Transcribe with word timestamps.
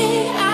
i 0.00 0.47